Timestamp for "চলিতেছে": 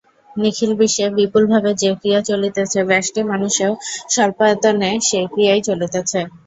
2.29-2.79, 5.67-6.19